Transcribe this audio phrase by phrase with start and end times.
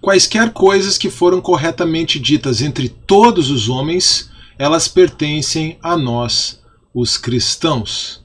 [0.00, 6.60] quaisquer coisas que foram corretamente ditas entre todos os homens, elas pertencem a nós,
[6.94, 8.24] os cristãos.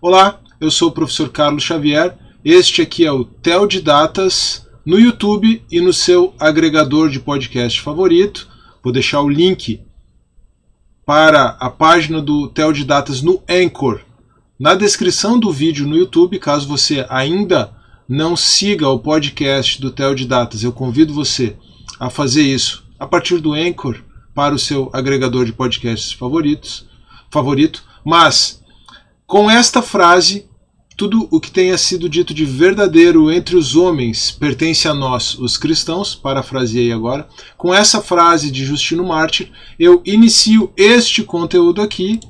[0.00, 2.16] Olá, eu sou o professor Carlos Xavier.
[2.44, 7.80] Este aqui é o Tel de Datas no YouTube e no seu agregador de podcast
[7.80, 8.48] favorito.
[8.82, 9.80] Vou deixar o link
[11.06, 14.00] para a página do Tel de Datas no Anchor
[14.62, 17.74] na descrição do vídeo no YouTube, caso você ainda
[18.12, 21.56] não siga o podcast do Tel de Datas, eu convido você
[21.98, 24.02] a fazer isso a partir do Anchor
[24.34, 26.86] para o seu agregador de podcasts favoritos,
[27.30, 28.62] favorito, mas
[29.26, 30.46] com esta frase,
[30.94, 35.56] tudo o que tenha sido dito de verdadeiro entre os homens pertence a nós, os
[35.56, 37.26] cristãos, parafraseei agora.
[37.56, 42.20] Com essa frase de Justino Mártir, eu inicio este conteúdo aqui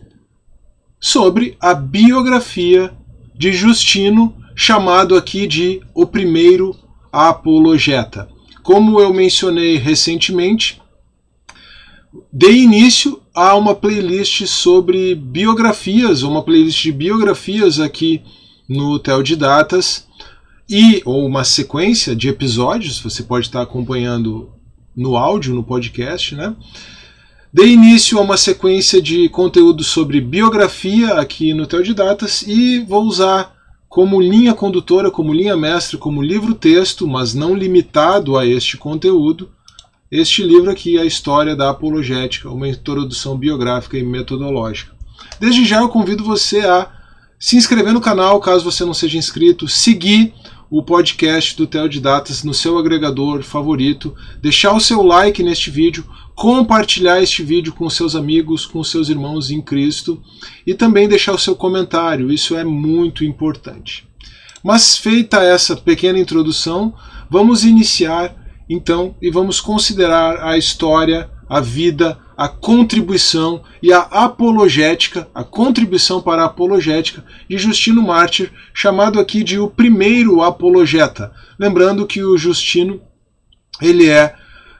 [1.00, 2.96] sobre a biografia
[3.34, 6.77] de Justino, chamado aqui de o primeiro
[7.11, 8.29] apologeta.
[8.62, 10.80] Como eu mencionei recentemente,
[12.33, 18.22] dei início a uma playlist sobre biografias, uma playlist de biografias aqui
[18.69, 20.06] no Tel de Datas
[20.69, 24.50] e ou uma sequência de episódios, você pode estar acompanhando
[24.97, 26.55] no áudio, no podcast, né?
[27.53, 33.52] Dei início a uma sequência de conteúdo sobre biografia aqui no Teodidatas e vou usar
[33.92, 39.50] como linha condutora, como linha mestre, como livro-texto, mas não limitado a este conteúdo,
[40.10, 44.92] este livro aqui, A História da Apologética, uma introdução biográfica e metodológica.
[45.38, 46.90] Desde já eu convido você a
[47.38, 50.32] se inscrever no canal, caso você não seja inscrito, seguir
[50.73, 56.03] o podcast do Teodidatas no seu agregador favorito, deixar o seu like neste vídeo,
[56.34, 60.23] compartilhar este vídeo com seus amigos, com seus irmãos em Cristo
[60.67, 64.09] e também deixar o seu comentário, isso é muito importante.
[64.65, 66.95] Mas feita essa pequena introdução,
[67.28, 68.34] vamos iniciar
[68.67, 76.22] então e vamos considerar a história, a vida, a contribuição e a apologética, a contribuição
[76.22, 81.31] para a apologética de Justino Mártir, chamado aqui de o primeiro apologeta.
[81.59, 83.03] Lembrando que o Justino
[83.82, 84.34] ele é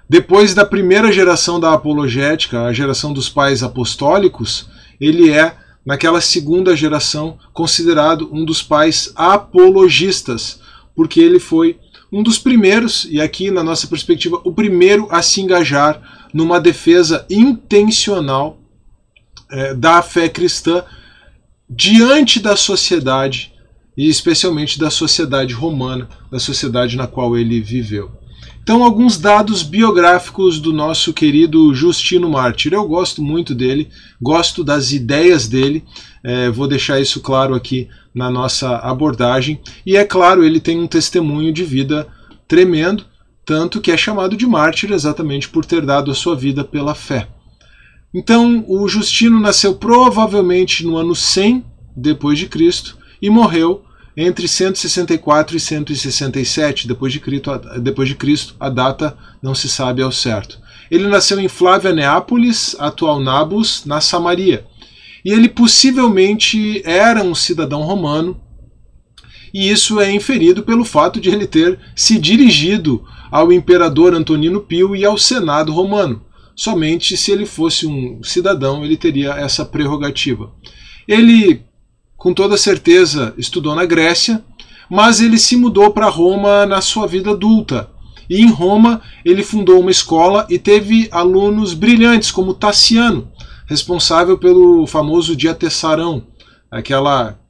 [0.08, 4.66] depois da primeira geração da apologética, a geração dos pais apostólicos,
[4.98, 5.54] ele é,
[5.84, 10.58] naquela segunda geração, considerado um dos pais apologistas,
[10.96, 11.78] porque ele foi
[12.10, 17.26] um dos primeiros, e aqui na nossa perspectiva, o primeiro a se engajar numa defesa
[17.28, 18.59] intencional
[19.50, 20.84] é, da fé cristã
[21.69, 23.53] diante da sociedade,
[23.97, 28.10] e especialmente da sociedade romana, da sociedade na qual ele viveu.
[28.62, 32.72] Então, alguns dados biográficos do nosso querido Justino Mártir.
[32.72, 33.88] Eu gosto muito dele,
[34.20, 35.84] gosto das ideias dele,
[36.22, 39.60] é, vou deixar isso claro aqui na nossa abordagem.
[39.84, 42.06] E é claro, ele tem um testemunho de vida
[42.47, 43.04] tremendo,
[43.44, 47.28] tanto que é chamado de mártir exatamente por ter dado a sua vida pela fé.
[48.14, 51.64] Então, o Justino nasceu provavelmente no ano 100
[51.97, 53.84] depois de Cristo e morreu
[54.16, 57.50] entre 164 e 167 depois de, Cristo,
[57.81, 60.60] depois de Cristo, a data não se sabe ao certo.
[60.91, 64.66] Ele nasceu em Flávia Neápolis, atual Nabus, na Samaria.
[65.25, 68.38] E ele possivelmente era um cidadão romano,
[69.52, 74.96] e isso é inferido pelo fato de ele ter se dirigido ao imperador Antonino Pio
[74.96, 76.22] e ao Senado romano.
[76.54, 80.52] Somente se ele fosse um cidadão ele teria essa prerrogativa.
[81.06, 81.62] Ele
[82.16, 84.44] com toda certeza estudou na Grécia,
[84.88, 87.90] mas ele se mudou para Roma na sua vida adulta.
[88.30, 93.28] E em Roma ele fundou uma escola e teve alunos brilhantes como Tassiano,
[93.66, 96.26] responsável pelo famoso Diatessarão,
[96.70, 97.41] aquela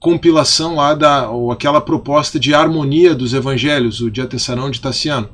[0.00, 5.28] compilação lá da ou aquela proposta de harmonia dos evangelhos, o Diatessarão de Tassiano.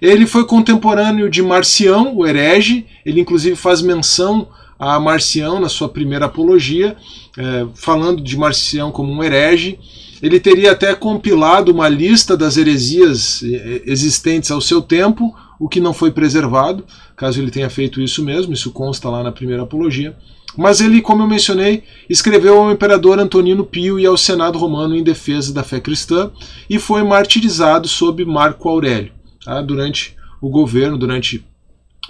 [0.00, 5.88] Ele foi contemporâneo de Marcião, o herege, ele inclusive faz menção a Marcião na sua
[5.88, 6.96] primeira apologia,
[7.38, 9.78] é, falando de Marcião como um herege.
[10.20, 15.78] Ele teria até compilado uma lista das heresias é, existentes ao seu tempo, o que
[15.78, 16.84] não foi preservado,
[17.22, 20.16] caso ele tenha feito isso mesmo, isso consta lá na primeira apologia.
[20.58, 25.04] Mas ele, como eu mencionei, escreveu ao imperador Antonino Pio e ao Senado romano em
[25.04, 26.32] defesa da fé cristã
[26.68, 29.12] e foi martirizado sob Marco Aurélio.
[29.44, 29.62] Tá?
[29.62, 31.46] Durante o governo, durante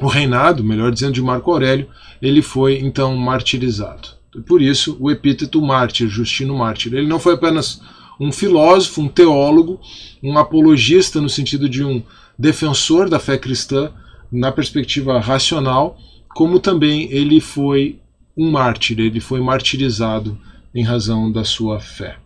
[0.01, 1.89] o reinado, melhor dizendo, de Marco Aurélio,
[2.23, 4.09] ele foi então martirizado.
[4.47, 6.95] Por isso, o epíteto mártir, Justino Mártir.
[6.95, 7.83] Ele não foi apenas
[8.19, 9.79] um filósofo, um teólogo,
[10.23, 12.03] um apologista no sentido de um
[12.39, 13.93] defensor da fé cristã
[14.33, 15.99] na perspectiva racional,
[16.35, 18.01] como também ele foi
[18.37, 20.39] um mártir, ele foi martirizado
[20.75, 22.17] em razão da sua fé.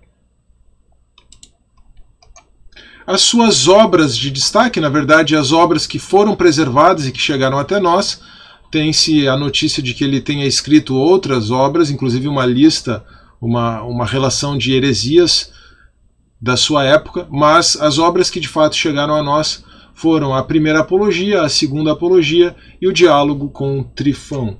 [3.06, 7.56] as suas obras de destaque, na verdade, as obras que foram preservadas e que chegaram
[7.56, 8.20] até nós.
[8.68, 13.04] Tem-se a notícia de que ele tenha escrito outras obras, inclusive uma lista,
[13.40, 15.52] uma, uma relação de heresias
[16.40, 19.64] da sua época, mas as obras que de fato chegaram a nós
[19.96, 24.58] foram a primeira apologia, a segunda apologia e o diálogo com Trifão.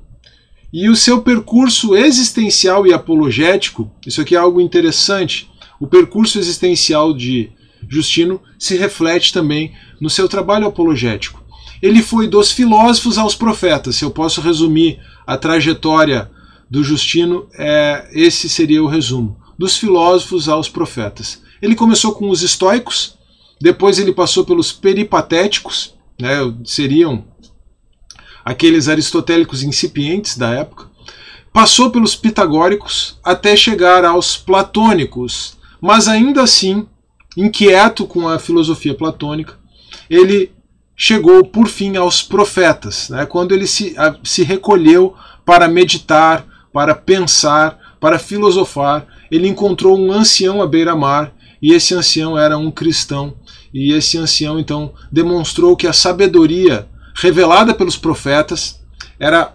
[0.72, 5.50] E o seu percurso existencial e apologético, isso aqui é algo interessante.
[5.78, 7.52] O percurso existencial de
[7.86, 11.44] Justino se reflete também no seu trabalho apologético.
[11.82, 13.96] Ele foi dos filósofos aos profetas.
[13.96, 16.30] Se eu posso resumir a trajetória
[16.68, 19.36] do Justino, é, esse seria o resumo.
[19.58, 21.42] Dos filósofos aos profetas.
[21.60, 23.16] Ele começou com os estoicos,
[23.60, 27.24] depois ele passou pelos peripatéticos, né, seriam
[28.44, 30.86] aqueles aristotélicos incipientes da época,
[31.52, 36.86] passou pelos pitagóricos até chegar aos platônicos, mas ainda assim
[37.36, 39.58] inquieto com a filosofia platônica,
[40.08, 40.52] ele
[40.96, 45.14] chegou por fim aos profetas, né, quando ele se, a, se recolheu
[45.44, 49.06] para meditar, para pensar, para filosofar.
[49.30, 53.34] Ele encontrou um ancião à beira-mar e esse ancião era um cristão.
[53.72, 58.80] E esse ancião então demonstrou que a sabedoria revelada pelos profetas
[59.18, 59.54] era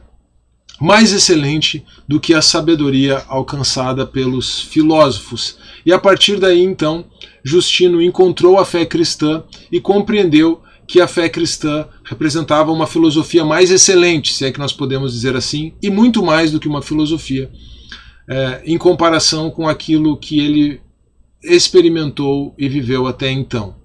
[0.79, 5.57] mais excelente do que a sabedoria alcançada pelos filósofos.
[5.85, 7.05] E a partir daí, então,
[7.43, 13.71] Justino encontrou a fé cristã e compreendeu que a fé cristã representava uma filosofia mais
[13.71, 17.49] excelente, se é que nós podemos dizer assim, e muito mais do que uma filosofia,
[18.27, 20.81] é, em comparação com aquilo que ele
[21.43, 23.75] experimentou e viveu até então.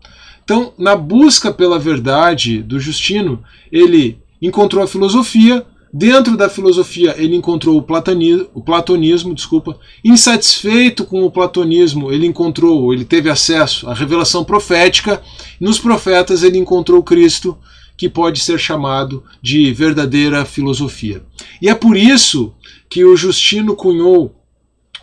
[0.45, 3.43] Então, na busca pela verdade do Justino,
[3.73, 5.67] ele encontrou a filosofia,
[5.99, 9.79] Dentro da filosofia, ele encontrou o platonismo, o platonismo, desculpa.
[10.05, 15.23] Insatisfeito com o platonismo, ele encontrou, ele teve acesso à revelação profética.
[15.59, 17.57] Nos profetas, ele encontrou Cristo,
[17.97, 21.23] que pode ser chamado de verdadeira filosofia.
[21.63, 22.53] E é por isso
[22.91, 24.35] que o Justino cunhou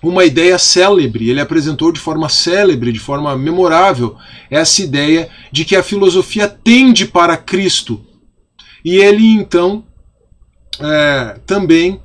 [0.04, 4.18] uma ideia célebre, ele apresentou de forma célebre, de forma memorável,
[4.52, 8.02] essa ideia de que a filosofia tende para Cristo.
[8.84, 9.86] E ele então
[10.78, 12.02] é, também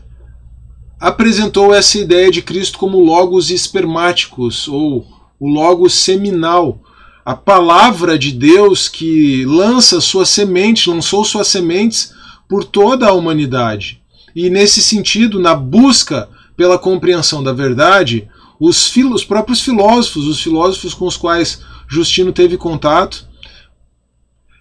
[1.00, 5.04] apresentou essa ideia de Cristo como logos espermáticos, ou
[5.40, 6.80] o logos seminal,
[7.24, 12.12] a palavra de Deus que lança sua semente, lançou suas sementes
[12.48, 14.00] por toda a humanidade.
[14.34, 16.28] E nesse sentido, na busca
[16.58, 18.28] pela compreensão da verdade,
[18.58, 23.24] os, os próprios filósofos, os filósofos com os quais Justino teve contato,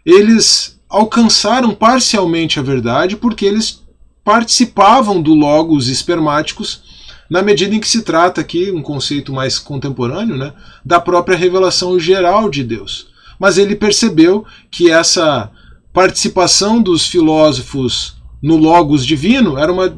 [0.05, 3.81] eles alcançaram parcialmente a verdade porque eles
[4.23, 6.83] participavam do logos espermáticos,
[7.27, 10.53] na medida em que se trata aqui, um conceito mais contemporâneo, né,
[10.85, 13.07] da própria revelação geral de Deus.
[13.39, 15.49] Mas ele percebeu que essa
[15.91, 19.91] participação dos filósofos no logos divino era uma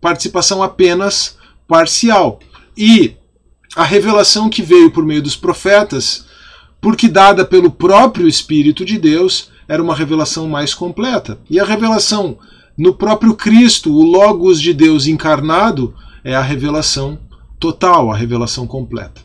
[0.00, 1.36] participação apenas
[1.72, 2.38] parcial.
[2.76, 3.16] E
[3.74, 6.26] a revelação que veio por meio dos profetas,
[6.82, 11.38] porque dada pelo próprio Espírito de Deus, era uma revelação mais completa.
[11.48, 12.36] E a revelação
[12.76, 17.18] no próprio Cristo, o Logos de Deus encarnado é a revelação
[17.58, 19.22] total, a revelação completa.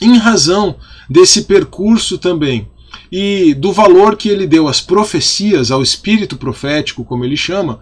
[0.00, 0.76] Em razão
[1.10, 2.68] desse percurso também
[3.10, 7.80] e do valor que ele deu às profecias, ao espírito profético, como ele chama,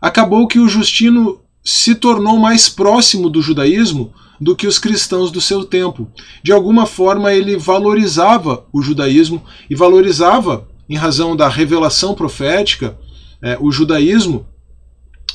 [0.00, 5.40] acabou que o Justino se tornou mais próximo do judaísmo do que os cristãos do
[5.40, 6.08] seu tempo.
[6.40, 12.96] De alguma forma, ele valorizava o judaísmo e valorizava, em razão da revelação profética,
[13.42, 14.46] é, o judaísmo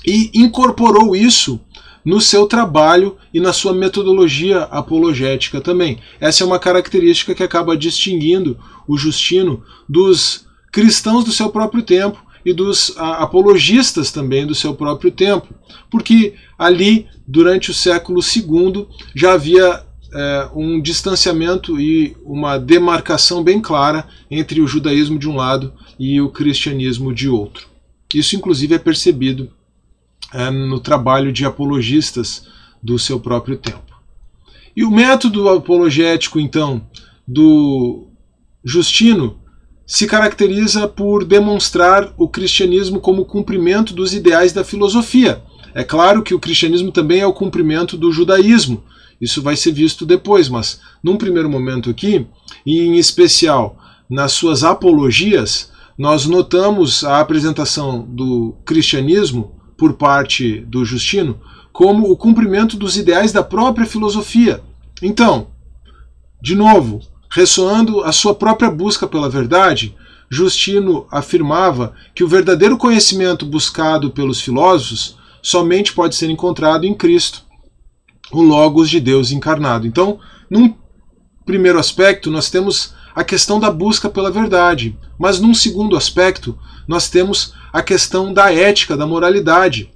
[0.08, 1.60] e incorporou isso
[2.06, 6.00] no seu trabalho e na sua metodologia apologética também.
[6.18, 8.58] Essa é uma característica que acaba distinguindo
[8.88, 14.74] o Justino dos cristãos do seu próprio tempo e dos a, apologistas também do seu
[14.74, 15.54] próprio tempo,
[15.90, 19.84] porque ali, durante o século II, já havia
[20.14, 26.20] é, um distanciamento e uma demarcação bem clara entre o judaísmo de um lado e
[26.20, 27.68] o cristianismo de outro.
[28.14, 29.50] Isso, inclusive, é percebido
[30.34, 32.48] é, no trabalho de apologistas
[32.82, 33.92] do seu próprio tempo.
[34.76, 36.82] E o método apologético, então,
[37.28, 38.08] do
[38.64, 39.41] Justino
[39.92, 45.44] se caracteriza por demonstrar o cristianismo como cumprimento dos ideais da filosofia.
[45.76, 48.86] É claro que o cristianismo também é o cumprimento do judaísmo.
[49.20, 52.26] Isso vai ser visto depois, mas num primeiro momento aqui,
[52.66, 53.78] e em especial
[54.10, 61.38] nas suas apologias, nós notamos a apresentação do cristianismo por parte do Justino
[61.74, 64.64] como o cumprimento dos ideais da própria filosofia.
[65.02, 65.48] Então,
[66.42, 69.96] de novo, ressoando a sua própria busca pela verdade,
[70.30, 77.44] Justino afirmava que o verdadeiro conhecimento buscado pelos filósofos somente pode ser encontrado em Cristo,
[78.32, 79.88] o Logos de Deus encarnado.
[79.88, 80.20] Então,
[80.50, 80.76] num
[81.46, 86.58] primeiro aspecto, nós temos a questão da busca pela verdade, mas num segundo aspecto,
[86.88, 89.90] nós temos a questão da ética, da moralidade,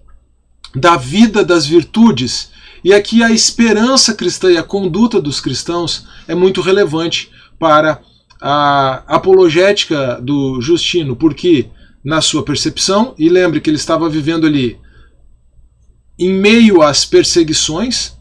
[0.74, 2.52] da vida das virtudes.
[2.86, 8.00] E aqui a esperança cristã e a conduta dos cristãos é muito relevante para
[8.40, 11.68] a apologética do Justino, porque
[12.04, 14.78] na sua percepção, e lembre que ele estava vivendo ali
[16.20, 18.16] em meio às perseguições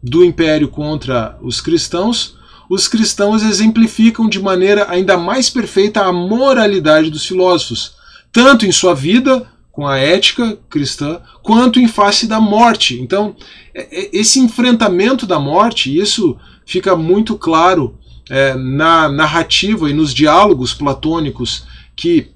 [0.00, 2.36] do império contra os cristãos,
[2.70, 7.96] os cristãos exemplificam de maneira ainda mais perfeita a moralidade dos filósofos,
[8.30, 9.44] tanto em sua vida
[9.78, 13.00] com a ética cristã, quanto em face da morte.
[13.00, 13.36] Então,
[13.72, 17.96] é, é, esse enfrentamento da morte, isso fica muito claro
[18.28, 22.32] é, na narrativa e nos diálogos platônicos que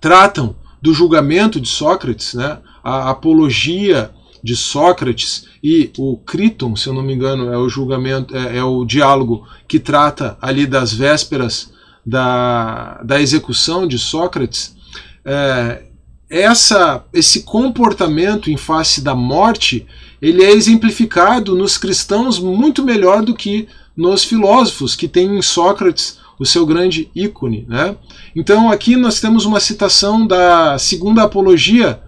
[0.00, 6.94] tratam do julgamento de Sócrates, né, a apologia de Sócrates e o Criton, se eu
[6.94, 11.72] não me engano, é o julgamento, é, é o diálogo que trata ali das vésperas
[12.06, 14.76] da, da execução de Sócrates.
[15.24, 15.86] É,
[16.32, 19.86] essa, esse comportamento em face da morte
[20.20, 26.18] ele é exemplificado nos cristãos muito melhor do que nos filósofos, que têm em Sócrates
[26.38, 27.66] o seu grande ícone.
[27.68, 27.94] Né?
[28.34, 32.00] Então aqui nós temos uma citação da segunda apologia,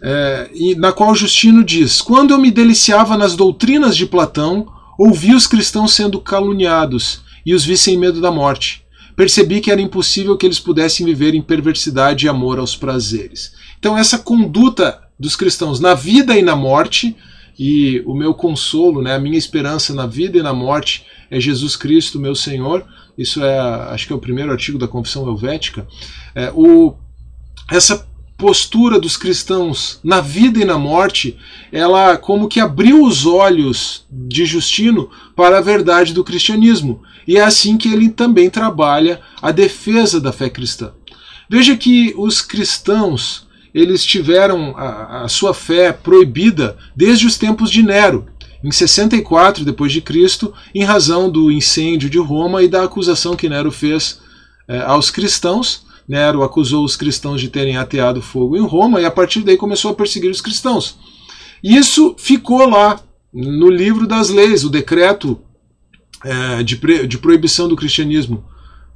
[0.00, 5.48] é, na qual Justino diz: Quando eu me deliciava nas doutrinas de Platão, ouvi os
[5.48, 8.85] cristãos sendo caluniados e os vi sem medo da morte.
[9.16, 13.54] Percebi que era impossível que eles pudessem viver em perversidade e amor aos prazeres.
[13.78, 17.16] Então, essa conduta dos cristãos na vida e na morte
[17.58, 21.74] e o meu consolo, né, a minha esperança na vida e na morte é Jesus
[21.74, 22.84] Cristo, meu Senhor.
[23.16, 23.58] Isso é,
[23.90, 25.88] acho que é o primeiro artigo da Confissão Helvética.
[26.34, 26.94] É, o,
[27.70, 28.06] essa
[28.36, 31.38] postura dos cristãos na vida e na morte,
[31.72, 37.02] ela como que abriu os olhos de Justino para a verdade do cristianismo.
[37.26, 40.92] E é assim que ele também trabalha a defesa da fé cristã.
[41.48, 47.82] Veja que os cristãos eles tiveram a, a sua fé proibida desde os tempos de
[47.82, 48.26] Nero,
[48.64, 53.48] em 64 depois de Cristo, em razão do incêndio de Roma e da acusação que
[53.48, 54.18] Nero fez
[54.66, 55.85] eh, aos cristãos.
[56.08, 59.90] Nero acusou os cristãos de terem ateado fogo em Roma e a partir daí começou
[59.90, 60.98] a perseguir os cristãos.
[61.62, 63.00] Isso ficou lá
[63.32, 65.38] no livro das leis, o decreto
[66.24, 68.44] eh, de, de, proibição do cristianismo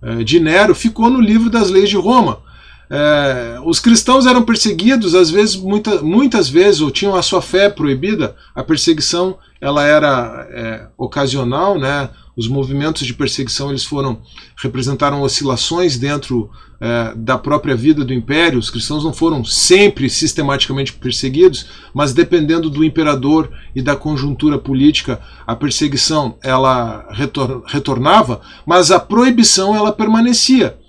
[0.02, 2.42] eh, de Nero ficou no livro das leis de Roma.
[2.92, 7.68] É, os cristãos eram perseguidos, às vezes, muita, muitas vezes, ou tinham a sua fé
[7.68, 8.34] proibida.
[8.52, 12.10] A perseguição ela era é, ocasional, né?
[12.36, 14.22] Os movimentos de perseguição eles foram
[14.60, 18.58] representaram oscilações dentro é, da própria vida do império.
[18.58, 25.20] Os cristãos não foram sempre sistematicamente perseguidos, mas dependendo do imperador e da conjuntura política,
[25.46, 30.79] a perseguição ela retor retornava, mas a proibição ela permanecia.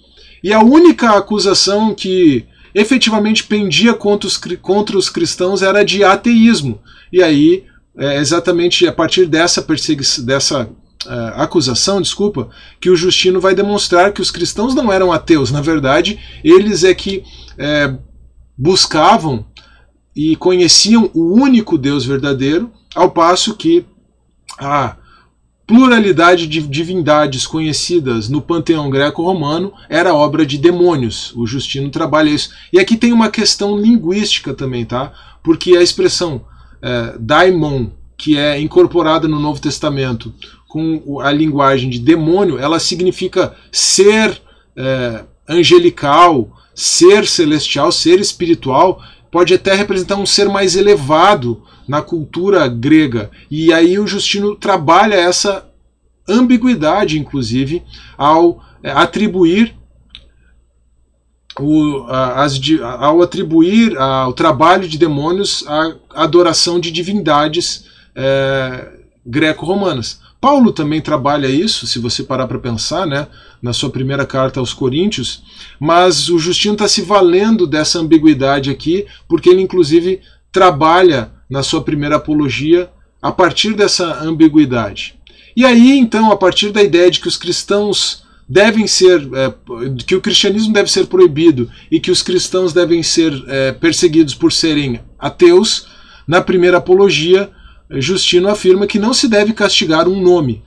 [0.43, 6.79] E a única acusação que efetivamente pendia contra os, contra os cristãos era de ateísmo.
[7.11, 7.65] E aí,
[7.97, 14.13] é exatamente a partir dessa perseguição, dessa uh, acusação, desculpa, que o Justino vai demonstrar
[14.13, 15.51] que os cristãos não eram ateus.
[15.51, 17.23] Na verdade, eles é que
[17.57, 17.93] é,
[18.57, 19.45] buscavam
[20.15, 23.85] e conheciam o único Deus verdadeiro, ao passo que
[24.59, 24.95] a
[25.71, 31.31] pluralidade de divindades conhecidas no panteão greco-romano era obra de demônios.
[31.33, 32.49] O Justino trabalha isso.
[32.73, 35.13] E aqui tem uma questão linguística também, tá?
[35.41, 36.41] Porque a expressão
[36.81, 37.87] é, daimon,
[38.17, 40.33] que é incorporada no Novo Testamento
[40.67, 44.41] com a linguagem de demônio, ela significa ser
[44.75, 49.01] é, angelical, ser celestial, ser espiritual,
[49.31, 53.29] pode até representar um ser mais elevado na cultura grega.
[53.49, 55.67] E aí o Justino trabalha essa
[56.27, 57.83] ambiguidade, inclusive,
[58.17, 59.75] ao é, atribuir
[61.59, 62.59] o, as,
[62.99, 67.85] ao atribuir ao trabalho de demônios a adoração de divindades
[68.15, 68.89] é,
[69.25, 70.21] greco-romanas.
[70.39, 73.27] Paulo também trabalha isso, se você parar para pensar, né,
[73.61, 75.43] na sua primeira carta aos Coríntios,
[75.79, 80.19] mas o Justino está se valendo dessa ambiguidade aqui, porque ele inclusive
[80.51, 82.89] trabalha na sua primeira apologia
[83.21, 85.15] a partir dessa ambiguidade.
[85.55, 89.53] E aí, então, a partir da ideia de que os cristãos devem ser, é,
[90.05, 94.51] que o cristianismo deve ser proibido e que os cristãos devem ser é, perseguidos por
[94.51, 95.87] serem ateus,
[96.25, 97.51] na primeira apologia,
[97.91, 100.63] Justino afirma que não se deve castigar um nome,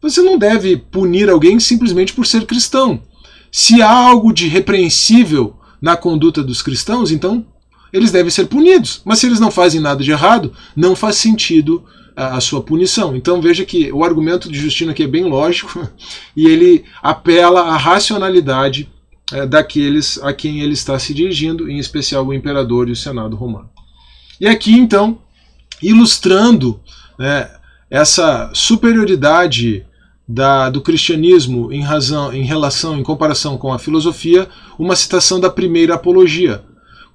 [0.00, 3.02] você não deve punir alguém simplesmente por ser cristão.
[3.50, 7.44] Se há algo de repreensível na conduta dos cristãos, então
[7.92, 9.00] eles devem ser punidos.
[9.04, 11.84] Mas se eles não fazem nada de errado, não faz sentido
[12.16, 13.14] a, a sua punição.
[13.14, 15.88] Então veja que o argumento de Justino aqui é bem lógico
[16.36, 18.88] e ele apela à racionalidade
[19.32, 23.36] é, daqueles a quem ele está se dirigindo, em especial o imperador e o senado
[23.36, 23.70] romano.
[24.40, 25.18] E aqui então,
[25.82, 26.80] ilustrando
[27.18, 27.50] né,
[27.90, 29.84] essa superioridade
[30.26, 35.48] da, do cristianismo em, razão, em relação, em comparação com a filosofia, uma citação da
[35.48, 36.62] primeira apologia.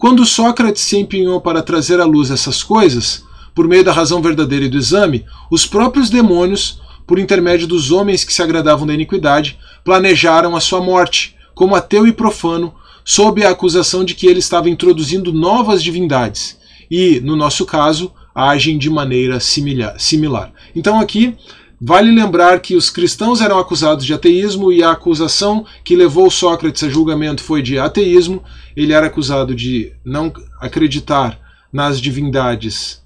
[0.03, 3.24] Quando Sócrates se empenhou para trazer à luz essas coisas,
[3.55, 8.25] por meio da razão verdadeira e do exame, os próprios demônios, por intermédio dos homens
[8.25, 12.74] que se agradavam da iniquidade, planejaram a sua morte, como ateu e profano,
[13.05, 16.57] sob a acusação de que ele estava introduzindo novas divindades,
[16.91, 20.51] e, no nosso caso, agem de maneira similar.
[20.75, 21.38] Então aqui
[21.85, 26.81] Vale lembrar que os cristãos eram acusados de ateísmo e a acusação que levou Sócrates
[26.81, 28.41] a julgamento foi de ateísmo.
[28.73, 31.37] Ele era acusado de não acreditar
[31.73, 33.03] nas divindades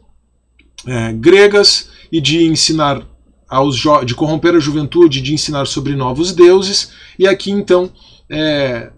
[0.85, 3.01] é, gregas e de ensinar
[3.49, 6.91] aos de corromper a juventude, de ensinar sobre novos deuses.
[7.17, 7.89] E aqui então
[8.29, 8.91] é,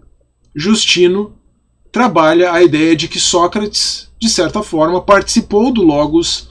[0.54, 1.32] Justino
[1.90, 6.50] trabalha a ideia de que Sócrates, de certa forma, participou do Logos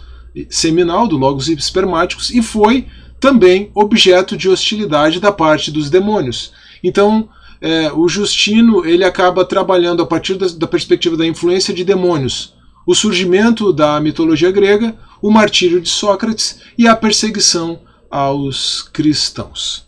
[0.49, 2.87] seminal, do Logos espermáticos, e foi
[3.19, 6.51] também objeto de hostilidade da parte dos demônios.
[6.83, 7.29] Então,
[7.61, 12.53] é, o Justino ele acaba trabalhando a partir da, da perspectiva da influência de demônios,
[12.85, 19.87] o surgimento da mitologia grega, o martírio de Sócrates e a perseguição aos cristãos.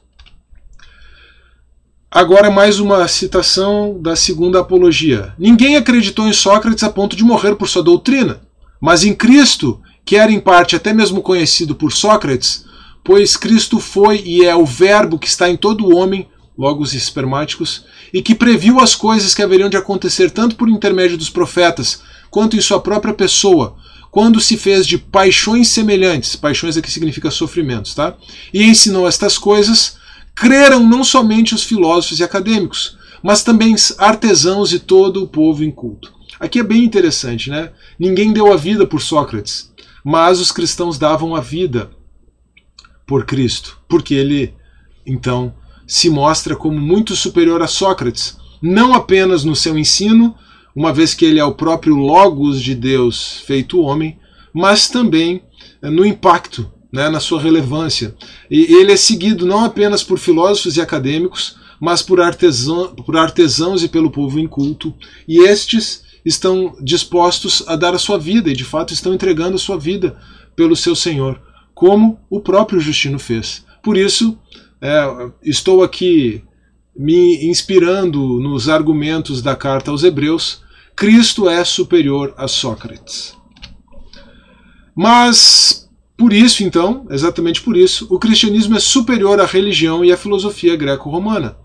[2.14, 5.34] Agora mais uma citação da segunda apologia.
[5.40, 8.42] Ninguém acreditou em Sócrates a ponto de morrer por sua doutrina,
[8.82, 12.66] mas em Cristo, que era em parte até mesmo conhecido por Sócrates,
[13.04, 16.28] pois Cristo foi e é o Verbo que está em todo homem,
[16.58, 21.18] logo os espermáticos, e que previu as coisas que haveriam de acontecer tanto por intermédio
[21.18, 23.76] dos profetas, quanto em sua própria pessoa,
[24.12, 28.16] quando se fez de paixões semelhantes, paixões aqui significa sofrimentos, tá?
[28.54, 29.98] E ensinou estas coisas,
[30.36, 36.14] creram não somente os filósofos e acadêmicos, mas também artesãos e todo o povo inculto.
[36.40, 37.72] Aqui é bem interessante, né?
[37.98, 39.72] Ninguém deu a vida por Sócrates,
[40.04, 41.92] mas os cristãos davam a vida
[43.12, 44.54] por Cristo, porque ele
[45.06, 45.54] então
[45.86, 50.34] se mostra como muito superior a Sócrates, não apenas no seu ensino,
[50.74, 54.18] uma vez que ele é o próprio Logos de Deus feito homem,
[54.54, 55.44] mas também
[55.82, 58.16] eh, no impacto, né, na sua relevância.
[58.50, 63.84] E ele é seguido não apenas por filósofos e acadêmicos, mas por, artesão, por artesãos
[63.84, 64.96] e pelo povo inculto,
[65.28, 69.60] e estes estão dispostos a dar a sua vida, e de fato estão entregando a
[69.60, 70.18] sua vida
[70.56, 71.51] pelo seu Senhor
[71.82, 73.66] como o próprio Justino fez.
[73.82, 74.38] Por isso,
[74.80, 76.44] é, estou aqui
[76.96, 80.62] me inspirando nos argumentos da carta aos Hebreus.
[80.96, 83.36] Cristo é superior a Sócrates.
[84.96, 90.18] Mas, por isso, então, exatamente por isso, o cristianismo é superior à religião e à
[90.18, 91.58] filosofia greco-romana.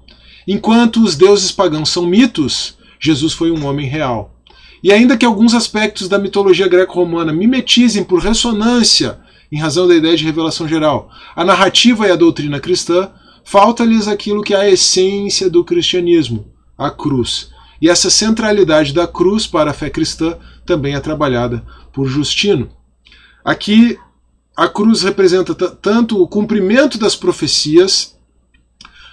[0.49, 4.35] Enquanto os deuses pagãos são mitos, Jesus foi um homem real.
[4.83, 10.17] E ainda que alguns aspectos da mitologia greco-romana mimetizem por ressonância em razão da ideia
[10.17, 11.11] de revelação geral.
[11.35, 13.11] A narrativa e a doutrina cristã
[13.45, 17.51] falta-lhes aquilo que é a essência do cristianismo, a cruz.
[17.81, 22.69] E essa centralidade da cruz para a fé cristã também é trabalhada por Justino.
[23.45, 23.99] Aqui
[24.57, 28.17] a cruz representa tanto o cumprimento das profecias,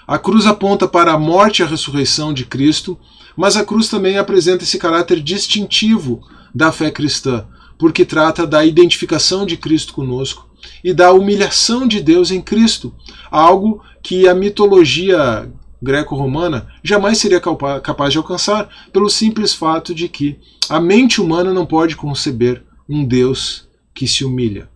[0.07, 2.97] a cruz aponta para a morte e a ressurreição de Cristo,
[3.35, 6.21] mas a cruz também apresenta esse caráter distintivo
[6.53, 7.45] da fé cristã,
[7.83, 10.47] porque trata da identificação de Cristo conosco
[10.81, 12.95] e da humilhação de Deus em Cristo,
[13.29, 20.39] algo que a mitologia greco-romana jamais seria capaz de alcançar, pelo simples fato de que
[20.69, 24.69] a mente humana não pode conceber um Deus que se humilha.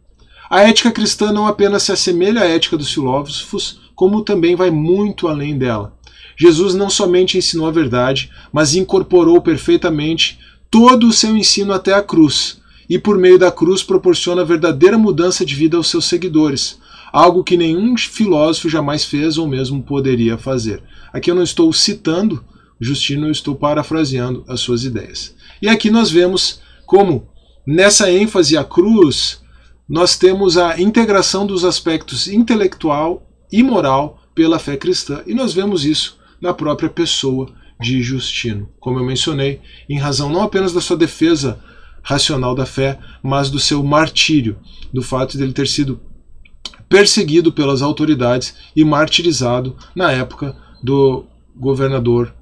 [0.49, 5.29] A ética cristã não apenas se assemelha à ética dos filósofos, como também vai muito
[5.29, 5.97] além dela.
[6.35, 10.37] Jesus não somente ensinou a verdade, mas incorporou perfeitamente
[10.69, 12.57] todo o seu ensino até a cruz,
[12.89, 16.79] e por meio da cruz proporciona verdadeira mudança de vida aos seus seguidores,
[17.11, 20.81] algo que nenhum filósofo jamais fez ou mesmo poderia fazer.
[21.11, 22.43] Aqui eu não estou citando
[22.79, 25.35] Justino, eu estou parafraseando as suas ideias.
[25.61, 27.27] E aqui nós vemos como,
[27.65, 29.41] nessa ênfase à cruz,
[29.89, 35.85] nós temos a integração dos aspectos intelectual e moral pela fé cristã, e nós vemos
[35.85, 40.97] isso na própria pessoa de Justino, como eu mencionei, em razão não apenas da sua
[40.97, 41.59] defesa
[42.07, 44.57] racional da fé, mas do seu martírio,
[44.93, 45.99] do fato de ele ter sido
[46.87, 52.33] perseguido pelas autoridades e martirizado na época do governador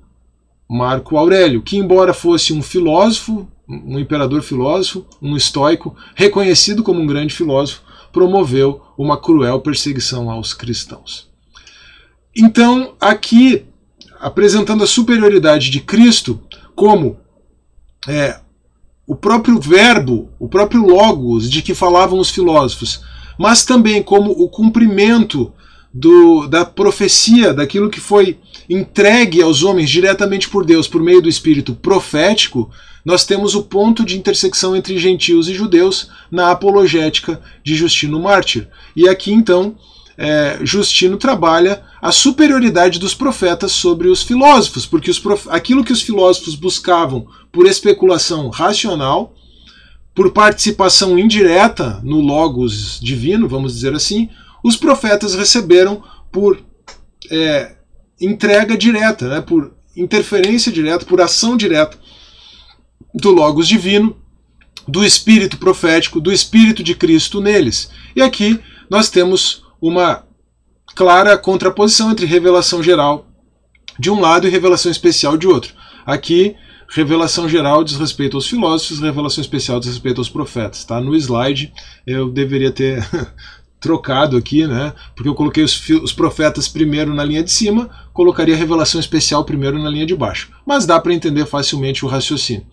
[0.69, 7.07] Marco Aurélio, que, embora fosse um filósofo, um imperador filósofo, um estoico, reconhecido como um
[7.07, 7.81] grande filósofo,
[8.13, 11.27] promoveu uma cruel perseguição aos cristãos.
[12.37, 13.65] Então, aqui,
[14.19, 16.39] apresentando a superioridade de Cristo
[16.75, 17.17] como
[18.07, 18.39] é,
[19.07, 23.01] o próprio verbo, o próprio logos de que falavam os filósofos,
[23.37, 25.51] mas também como o cumprimento
[25.93, 28.37] do, da profecia, daquilo que foi
[28.69, 32.69] entregue aos homens diretamente por Deus por meio do espírito profético,
[33.05, 38.67] nós temos o ponto de intersecção entre gentios e judeus na apologética de Justino Mártir.
[38.95, 39.75] E aqui então
[40.17, 45.47] é, Justino trabalha a superioridade dos profetas sobre os filósofos, porque os prof...
[45.49, 49.33] aquilo que os filósofos buscavam por especulação racional,
[50.13, 54.29] por participação indireta no Logos divino, vamos dizer assim,
[54.63, 56.01] os profetas receberam
[56.31, 56.59] por
[57.29, 57.75] é,
[58.19, 61.97] entrega direta, né, por interferência direta, por ação direta
[63.13, 64.15] do Logos divino,
[64.87, 67.89] do Espírito profético, do Espírito de Cristo neles.
[68.15, 70.23] E aqui nós temos uma
[70.95, 73.27] clara contraposição entre revelação geral
[73.99, 75.73] de um lado e revelação especial de outro.
[76.05, 76.55] Aqui,
[76.89, 80.83] revelação geral diz respeito aos filósofos, revelação especial diz respeito aos profetas.
[80.83, 80.99] Tá?
[80.99, 81.71] No slide
[82.05, 83.07] eu deveria ter
[83.79, 84.91] trocado aqui, né?
[85.15, 89.45] Porque eu coloquei os, os, profetas primeiro na linha de cima, colocaria a revelação especial
[89.45, 90.49] primeiro na linha de baixo.
[90.65, 92.65] Mas dá para entender facilmente o raciocínio.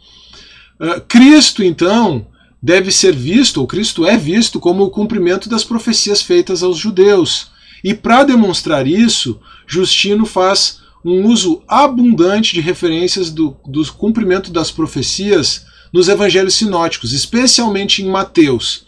[0.81, 2.27] Uh, Cristo, então,
[2.63, 7.51] deve ser visto, ou Cristo é visto, como o cumprimento das profecias feitas aos judeus.
[7.83, 14.71] E para demonstrar isso, Justino faz um uso abundante de referências do, do cumprimento das
[14.71, 18.87] profecias nos evangelhos sinóticos, especialmente em Mateus.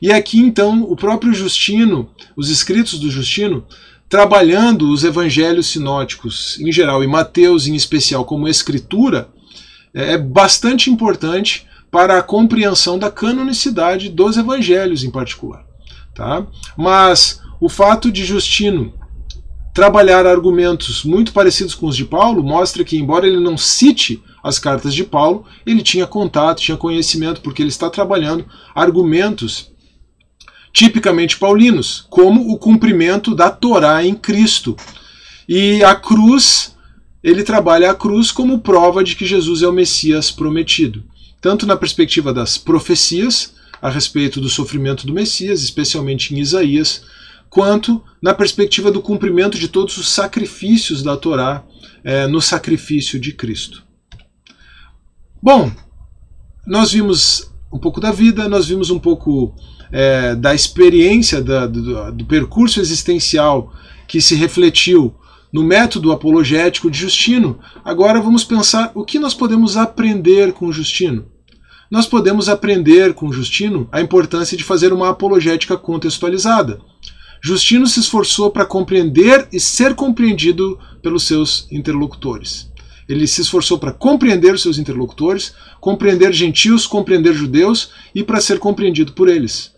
[0.00, 3.64] E aqui então o próprio Justino, os escritos do Justino,
[4.08, 9.28] trabalhando os evangelhos sinóticos em geral e Mateus em especial como escritura,
[9.94, 15.62] é bastante importante para a compreensão da canonicidade dos evangelhos em particular.
[16.14, 16.46] Tá?
[16.74, 18.94] Mas o fato de Justino
[19.74, 24.58] trabalhar argumentos muito parecidos com os de Paulo mostra que, embora ele não cite as
[24.58, 29.70] cartas de Paulo, ele tinha contato, tinha conhecimento, porque ele está trabalhando argumentos
[30.72, 34.74] tipicamente paulinos, como o cumprimento da Torá em Cristo.
[35.46, 36.74] E a cruz,
[37.22, 41.04] ele trabalha a cruz como prova de que Jesus é o Messias prometido
[41.42, 43.52] tanto na perspectiva das profecias
[43.82, 47.02] a respeito do sofrimento do Messias, especialmente em Isaías,
[47.50, 51.64] quanto na perspectiva do cumprimento de todos os sacrifícios da Torá
[52.04, 53.82] é, no sacrifício de Cristo.
[55.42, 55.72] Bom,
[56.64, 59.52] nós vimos um pouco da vida, nós vimos um pouco
[59.90, 63.74] é, da experiência da, do, do percurso existencial
[64.06, 65.12] que se refletiu
[65.52, 67.58] no método apologético de Justino.
[67.84, 71.31] Agora vamos pensar o que nós podemos aprender com Justino.
[71.92, 76.80] Nós podemos aprender com Justino a importância de fazer uma apologética contextualizada.
[77.42, 82.72] Justino se esforçou para compreender e ser compreendido pelos seus interlocutores.
[83.06, 85.52] Ele se esforçou para compreender os seus interlocutores,
[85.82, 89.70] compreender gentios, compreender judeus e para ser compreendido por eles.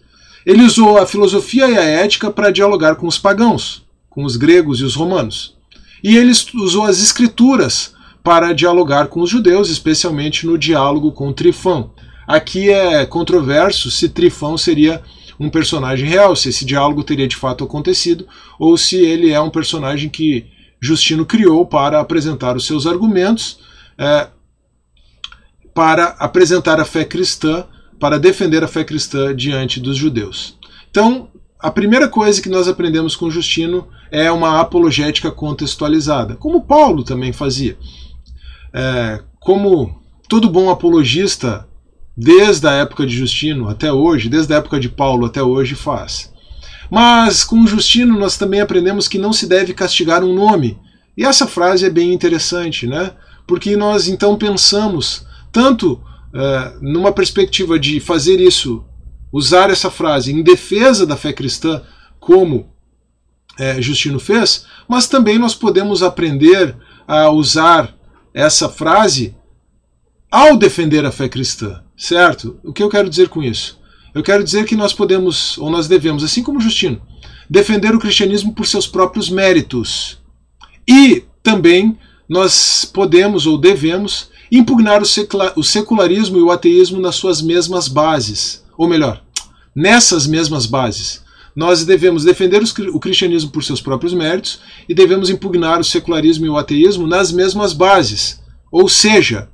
[0.47, 4.79] Ele usou a filosofia e a ética para dialogar com os pagãos, com os gregos
[4.79, 5.57] e os romanos.
[6.01, 11.91] E ele usou as escrituras para dialogar com os judeus, especialmente no diálogo com Trifão.
[12.27, 15.03] Aqui é controverso se Trifão seria
[15.39, 18.27] um personagem real, se esse diálogo teria de fato acontecido,
[18.59, 20.47] ou se ele é um personagem que
[20.81, 23.59] Justino criou para apresentar os seus argumentos,
[23.99, 24.29] é,
[25.75, 27.67] para apresentar a fé cristã,
[27.99, 30.59] para defender a fé cristã diante dos judeus.
[30.91, 37.03] Então, a primeira coisa que nós aprendemos com Justino é uma apologética contextualizada, como Paulo
[37.03, 37.77] também fazia.
[38.73, 41.67] É, como todo bom apologista,
[42.17, 46.33] desde a época de Justino até hoje, desde a época de Paulo até hoje, faz.
[46.91, 50.79] Mas com Justino nós também aprendemos que não se deve castigar um nome.
[51.17, 53.13] E essa frase é bem interessante, né?
[53.47, 56.01] Porque nós então pensamos tanto
[56.35, 58.85] é, numa perspectiva de fazer isso
[59.33, 61.83] usar essa frase em defesa da fé cristã,
[62.21, 62.73] como
[63.59, 67.95] é, Justino fez, mas também nós podemos aprender a usar
[68.33, 69.37] essa frase
[70.31, 72.59] ao defender a fé cristã, certo?
[72.65, 73.79] O que eu quero dizer com isso?
[74.15, 77.01] Eu quero dizer que nós podemos, ou nós devemos, assim como Justino,
[77.49, 80.19] defender o cristianismo por seus próprios méritos.
[80.89, 85.03] E também nós podemos ou devemos impugnar
[85.57, 88.65] o secularismo e o ateísmo nas suas mesmas bases.
[88.79, 89.23] Ou melhor,
[89.75, 91.23] nessas mesmas bases.
[91.57, 92.61] nós devemos defender
[92.93, 97.31] o cristianismo por seus próprios méritos e devemos impugnar o secularismo e o ateísmo nas
[97.31, 98.41] mesmas bases,
[98.73, 99.49] ou seja,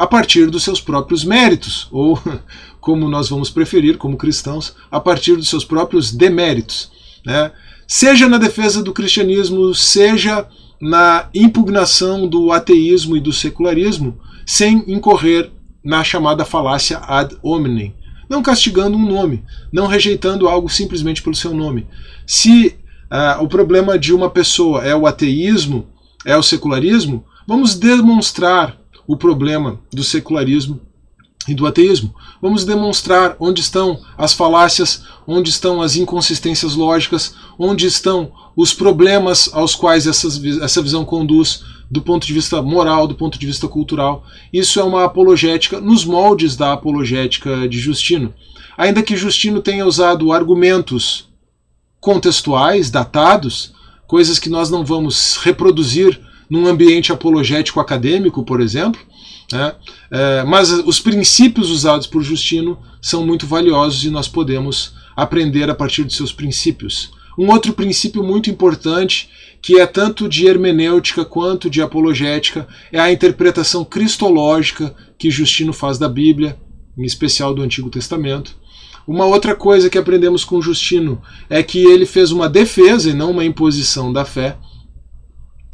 [0.00, 2.18] a partir dos seus próprios méritos, ou
[2.80, 6.90] como nós vamos preferir como cristãos, a partir dos seus próprios deméritos.
[7.22, 7.52] Né?
[7.86, 10.48] Seja na defesa do cristianismo, seja
[10.80, 15.50] na impugnação do ateísmo e do secularismo, sem incorrer
[15.84, 17.94] na chamada falácia ad hominem,
[18.26, 21.86] não castigando um nome, não rejeitando algo simplesmente pelo seu nome.
[22.26, 22.68] Se
[23.12, 25.88] uh, o problema de uma pessoa é o ateísmo,
[26.24, 28.79] é o secularismo, vamos demonstrar
[29.10, 30.80] o problema do secularismo
[31.48, 32.14] e do ateísmo.
[32.40, 39.50] Vamos demonstrar onde estão as falácias, onde estão as inconsistências lógicas, onde estão os problemas
[39.52, 44.24] aos quais essa visão conduz do ponto de vista moral, do ponto de vista cultural.
[44.52, 48.32] Isso é uma apologética nos moldes da apologética de Justino.
[48.78, 51.28] Ainda que Justino tenha usado argumentos
[51.98, 53.72] contextuais, datados,
[54.06, 59.00] coisas que nós não vamos reproduzir num ambiente apologético acadêmico, por exemplo,
[59.52, 59.74] né?
[60.10, 65.74] É, mas os princípios usados por Justino são muito valiosos e nós podemos aprender a
[65.74, 67.12] partir de seus princípios.
[67.38, 69.30] Um outro princípio muito importante
[69.62, 75.98] que é tanto de hermenêutica quanto de apologética, é a interpretação cristológica que Justino faz
[75.98, 76.58] da Bíblia,
[76.96, 78.56] em especial do Antigo Testamento.
[79.06, 83.32] Uma outra coisa que aprendemos com Justino é que ele fez uma defesa e não
[83.32, 84.56] uma imposição da fé.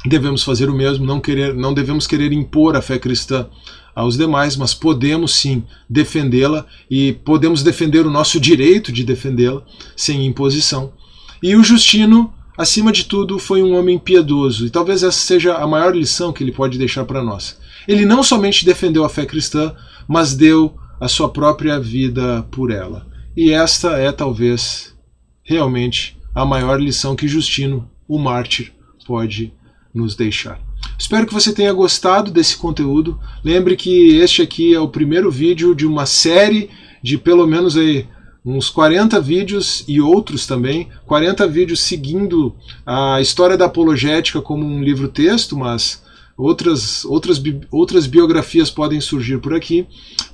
[0.05, 3.47] Devemos fazer o mesmo, não, querer, não devemos querer impor a fé cristã
[3.95, 9.63] aos demais, mas podemos sim defendê-la e podemos defender o nosso direito de defendê-la
[9.95, 10.93] sem imposição.
[11.41, 15.67] E o Justino acima de tudo, foi um homem piedoso, e talvez essa seja a
[15.67, 17.59] maior lição que ele pode deixar para nós.
[17.87, 19.75] Ele não somente defendeu a fé cristã,
[20.07, 23.05] mas deu a sua própria vida por ela.
[23.35, 24.95] E esta é talvez
[25.43, 28.73] realmente a maior lição que Justino, o mártir,
[29.05, 29.53] pode
[29.97, 30.59] nos deixar.
[30.97, 33.19] Espero que você tenha gostado desse conteúdo.
[33.43, 36.69] Lembre que este aqui é o primeiro vídeo de uma série
[37.03, 38.07] de pelo menos aí
[38.45, 42.55] uns 40 vídeos e outros também, 40 vídeos seguindo
[42.85, 46.01] a história da apologética como um livro-texto, mas
[46.37, 49.85] outras, outras, outras biografias podem surgir por aqui.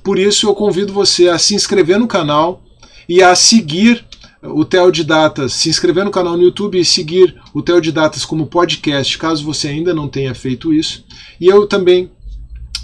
[0.02, 2.62] Por isso eu convido você a se inscrever no canal
[3.08, 4.04] e a seguir
[4.46, 9.44] o Teodidatas, se inscrever no canal no YouTube e seguir o Teodidatas como podcast, caso
[9.44, 11.04] você ainda não tenha feito isso.
[11.40, 12.10] E eu também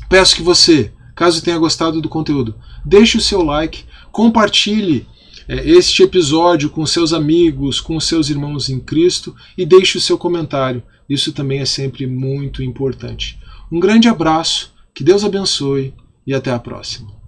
[0.09, 5.07] peço que você, caso tenha gostado do conteúdo, deixe o seu like, compartilhe
[5.47, 10.17] é, este episódio com seus amigos, com seus irmãos em Cristo e deixe o seu
[10.17, 10.83] comentário.
[11.09, 13.39] Isso também é sempre muito importante.
[13.71, 15.93] Um grande abraço, que Deus abençoe
[16.27, 17.20] e até a próxima.